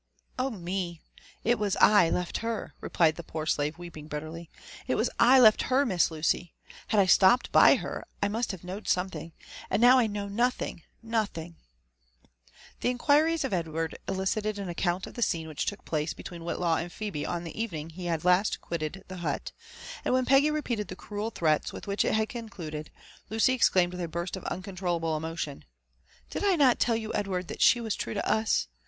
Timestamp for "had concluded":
22.15-22.89